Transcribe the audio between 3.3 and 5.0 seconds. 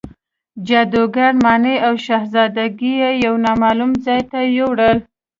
نامعلوم ځای ته یووړل.